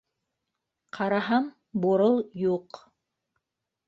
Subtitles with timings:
[0.97, 1.45] Ҡараһам,
[1.83, 2.81] Бурыл юҡ...